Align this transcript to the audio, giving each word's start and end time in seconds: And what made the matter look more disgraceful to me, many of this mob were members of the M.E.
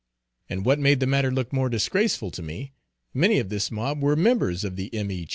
And 0.49 0.65
what 0.65 0.79
made 0.79 0.99
the 0.99 1.05
matter 1.05 1.29
look 1.29 1.53
more 1.53 1.69
disgraceful 1.69 2.31
to 2.31 2.41
me, 2.41 2.73
many 3.13 3.37
of 3.37 3.49
this 3.49 3.69
mob 3.69 4.01
were 4.01 4.15
members 4.15 4.63
of 4.63 4.75
the 4.75 4.91
M.E. 4.95 5.27